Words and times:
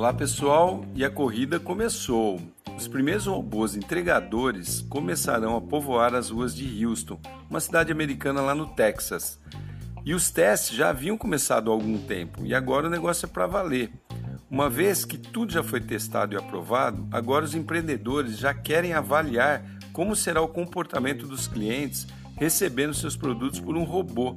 Olá 0.00 0.14
pessoal, 0.14 0.82
e 0.94 1.04
a 1.04 1.10
corrida 1.10 1.60
começou. 1.60 2.40
Os 2.74 2.88
primeiros 2.88 3.26
robôs 3.26 3.76
entregadores 3.76 4.80
começarão 4.80 5.54
a 5.54 5.60
povoar 5.60 6.14
as 6.14 6.30
ruas 6.30 6.54
de 6.54 6.86
Houston, 6.86 7.20
uma 7.50 7.60
cidade 7.60 7.92
americana 7.92 8.40
lá 8.40 8.54
no 8.54 8.66
Texas. 8.66 9.38
E 10.02 10.14
os 10.14 10.30
testes 10.30 10.74
já 10.74 10.88
haviam 10.88 11.18
começado 11.18 11.70
há 11.70 11.74
algum 11.74 11.98
tempo, 11.98 12.46
e 12.46 12.54
agora 12.54 12.86
o 12.86 12.90
negócio 12.90 13.26
é 13.26 13.28
para 13.28 13.46
valer. 13.46 13.92
Uma 14.50 14.70
vez 14.70 15.04
que 15.04 15.18
tudo 15.18 15.52
já 15.52 15.62
foi 15.62 15.82
testado 15.82 16.32
e 16.32 16.38
aprovado, 16.38 17.06
agora 17.12 17.44
os 17.44 17.54
empreendedores 17.54 18.38
já 18.38 18.54
querem 18.54 18.94
avaliar 18.94 19.62
como 19.92 20.16
será 20.16 20.40
o 20.40 20.48
comportamento 20.48 21.26
dos 21.26 21.46
clientes 21.46 22.06
recebendo 22.36 22.94
seus 22.94 23.16
produtos 23.16 23.60
por 23.60 23.76
um 23.76 23.84
robô. 23.84 24.34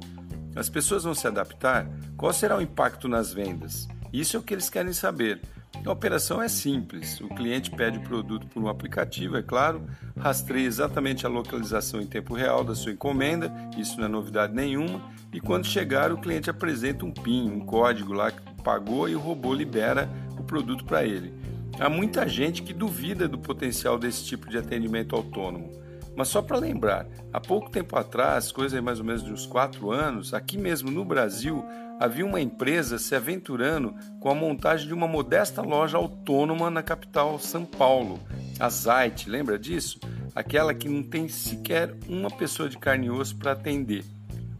As 0.54 0.68
pessoas 0.68 1.04
vão 1.04 1.14
se 1.14 1.26
adaptar? 1.26 1.88
Qual 2.18 2.34
será 2.34 2.54
o 2.54 2.60
impacto 2.60 3.08
nas 3.08 3.32
vendas? 3.32 3.88
Isso 4.14 4.36
é 4.36 4.38
o 4.38 4.42
que 4.44 4.54
eles 4.54 4.70
querem 4.70 4.92
saber. 4.92 5.40
A 5.84 5.90
operação 5.90 6.40
é 6.40 6.46
simples. 6.46 7.20
O 7.20 7.28
cliente 7.30 7.68
pede 7.68 7.98
o 7.98 8.02
produto 8.02 8.46
por 8.46 8.62
um 8.62 8.68
aplicativo, 8.68 9.36
é 9.36 9.42
claro, 9.42 9.82
rastreia 10.16 10.68
exatamente 10.68 11.26
a 11.26 11.28
localização 11.28 12.00
em 12.00 12.06
tempo 12.06 12.32
real 12.32 12.62
da 12.62 12.76
sua 12.76 12.92
encomenda, 12.92 13.52
isso 13.76 13.98
não 13.98 14.04
é 14.04 14.08
novidade 14.08 14.54
nenhuma, 14.54 15.02
e 15.32 15.40
quando 15.40 15.66
chegar, 15.66 16.12
o 16.12 16.18
cliente 16.18 16.48
apresenta 16.48 17.04
um 17.04 17.10
PIN, 17.10 17.50
um 17.50 17.66
código 17.66 18.12
lá 18.12 18.30
que 18.30 18.40
pagou 18.62 19.08
e 19.08 19.16
o 19.16 19.18
robô 19.18 19.52
libera 19.52 20.08
o 20.38 20.44
produto 20.44 20.84
para 20.84 21.04
ele. 21.04 21.34
Há 21.80 21.88
muita 21.88 22.28
gente 22.28 22.62
que 22.62 22.72
duvida 22.72 23.26
do 23.26 23.36
potencial 23.36 23.98
desse 23.98 24.24
tipo 24.24 24.48
de 24.48 24.56
atendimento 24.56 25.16
autônomo. 25.16 25.72
Mas 26.16 26.28
só 26.28 26.40
para 26.40 26.58
lembrar, 26.58 27.06
há 27.32 27.40
pouco 27.40 27.70
tempo 27.70 27.96
atrás, 27.96 28.52
coisa 28.52 28.80
mais 28.80 29.00
ou 29.00 29.04
menos 29.04 29.24
de 29.24 29.32
uns 29.32 29.46
quatro 29.46 29.90
anos, 29.90 30.32
aqui 30.32 30.56
mesmo 30.56 30.90
no 30.90 31.04
Brasil, 31.04 31.64
havia 31.98 32.24
uma 32.24 32.40
empresa 32.40 32.98
se 32.98 33.14
aventurando 33.14 33.94
com 34.20 34.30
a 34.30 34.34
montagem 34.34 34.86
de 34.86 34.94
uma 34.94 35.08
modesta 35.08 35.60
loja 35.60 35.96
autônoma 35.96 36.70
na 36.70 36.82
capital 36.82 37.38
São 37.38 37.64
Paulo, 37.64 38.20
a 38.60 38.68
Zait, 38.68 39.28
lembra 39.28 39.58
disso? 39.58 39.98
Aquela 40.34 40.74
que 40.74 40.88
não 40.88 41.02
tem 41.02 41.28
sequer 41.28 41.94
uma 42.08 42.30
pessoa 42.30 42.68
de 42.68 42.78
carne 42.78 43.06
e 43.06 43.10
osso 43.10 43.36
para 43.36 43.52
atender. 43.52 44.04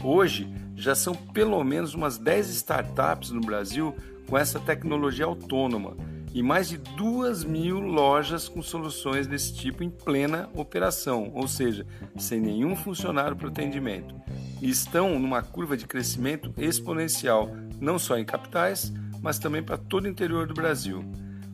Hoje 0.02 0.52
já 0.76 0.94
são 0.94 1.14
pelo 1.14 1.62
menos 1.62 1.94
umas 1.94 2.18
10 2.18 2.48
startups 2.50 3.30
no 3.30 3.40
Brasil 3.40 3.94
com 4.28 4.36
essa 4.36 4.58
tecnologia 4.58 5.24
autônoma 5.24 5.96
e 6.34 6.42
mais 6.42 6.68
de 6.68 6.76
duas 6.76 7.44
mil 7.44 7.78
lojas 7.78 8.48
com 8.48 8.60
soluções 8.60 9.28
desse 9.28 9.54
tipo 9.54 9.84
em 9.84 9.88
plena 9.88 10.50
operação, 10.52 11.30
ou 11.32 11.46
seja, 11.46 11.86
sem 12.18 12.40
nenhum 12.40 12.74
funcionário 12.74 13.36
para 13.36 13.48
atendimento. 13.48 14.16
E 14.60 14.68
estão 14.68 15.16
numa 15.16 15.42
curva 15.42 15.76
de 15.76 15.86
crescimento 15.86 16.52
exponencial, 16.58 17.50
não 17.80 18.00
só 18.00 18.18
em 18.18 18.24
capitais, 18.24 18.92
mas 19.22 19.38
também 19.38 19.62
para 19.62 19.78
todo 19.78 20.06
o 20.06 20.08
interior 20.08 20.48
do 20.48 20.54
Brasil. 20.54 21.04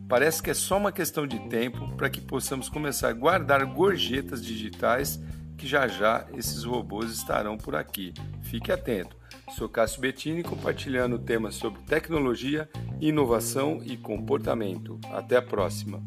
Parece 0.08 0.42
que 0.42 0.50
é 0.50 0.54
só 0.54 0.78
uma 0.78 0.90
questão 0.90 1.26
de 1.26 1.38
tempo 1.48 1.94
para 1.94 2.08
que 2.08 2.20
possamos 2.20 2.70
começar 2.70 3.10
a 3.10 3.12
guardar 3.12 3.64
gorjetas 3.66 4.42
digitais 4.42 5.20
que 5.58 5.66
já 5.66 5.86
já 5.86 6.26
esses 6.34 6.64
robôs 6.64 7.12
estarão 7.12 7.58
por 7.58 7.76
aqui. 7.76 8.14
Fique 8.40 8.72
atento. 8.72 9.14
Sou 9.56 9.68
Cássio 9.68 10.00
Bettini 10.00 10.42
compartilhando 10.42 11.18
temas 11.18 11.54
sobre 11.54 11.82
tecnologia, 11.82 12.68
inovação 13.00 13.80
e 13.84 13.96
comportamento. 13.96 14.98
Até 15.12 15.36
a 15.36 15.42
próxima! 15.42 16.02